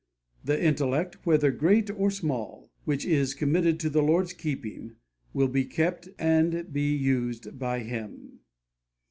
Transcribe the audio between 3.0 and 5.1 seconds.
is committed to the Lord's keeping,